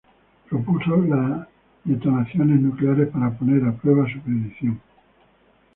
[0.49, 1.47] Propuso las
[1.83, 4.81] detonaciones nucleares para poner a prueba su predicción.